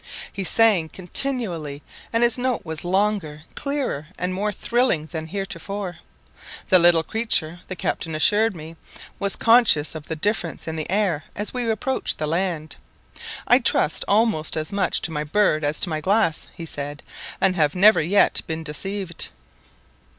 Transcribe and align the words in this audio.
He 0.33 0.43
sang 0.43 0.87
continually, 0.89 1.83
and 2.11 2.23
his 2.23 2.35
note 2.39 2.65
was 2.65 2.83
longer, 2.83 3.43
clearer, 3.53 4.07
and 4.17 4.33
more 4.33 4.51
thrilling 4.51 5.05
than 5.05 5.27
heretofore; 5.27 5.99
the 6.69 6.79
little 6.79 7.03
creature, 7.03 7.59
the 7.67 7.75
captain 7.75 8.15
assured 8.15 8.55
me, 8.55 8.77
was 9.19 9.35
conscious 9.35 9.93
of 9.93 10.07
the 10.07 10.15
difference 10.15 10.67
in 10.67 10.75
the 10.75 10.89
air 10.89 11.25
as 11.35 11.53
we 11.53 11.69
approached 11.69 12.17
the 12.17 12.25
land. 12.25 12.77
"I 13.47 13.59
trust 13.59 14.03
almost 14.07 14.57
as 14.57 14.71
much 14.73 15.03
to 15.03 15.11
my 15.11 15.23
bird 15.23 15.63
as 15.63 15.79
to 15.81 15.89
my 15.89 16.01
glass," 16.01 16.47
he 16.55 16.65
said, 16.65 17.03
"and 17.39 17.55
have 17.55 17.75
never 17.75 18.01
yet 18.01 18.41
been 18.47 18.63
deceived." 18.63 19.27